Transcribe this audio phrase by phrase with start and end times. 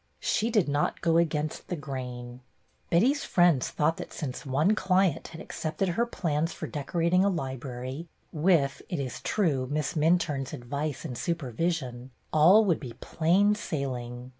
[0.19, 2.41] She did not go against the grain.
[2.89, 8.07] Betty's friends thought that since one client had accepted her plans for decorating a library—
[8.33, 9.67] with, it is true.
[9.69, 14.29] Miss Minturne's advice and supervision— all would be plain sailing.